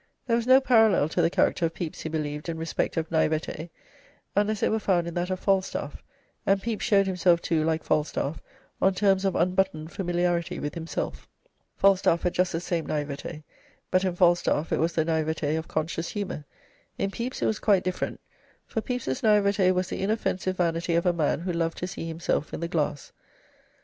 [0.25, 3.69] There was no parallel to the character of Pepys, he believed, in respect of 'naivete',
[4.35, 6.01] unless it were found in that of Falstaff,
[6.43, 8.41] and Pepys showed himself, too, like Falstaff,
[8.81, 11.29] on terms of unbuttoned familiarity with himself.
[11.75, 13.43] Falstaff had just the same 'naivete',
[13.91, 16.45] but in Falstaff it was the 'naivete' of conscious humour.
[16.97, 18.19] In Pepys it was quite different,
[18.65, 22.55] for Pepys's 'naivete' was the inoffensive vanity of a man who loved to see himself
[22.55, 23.11] in the glass.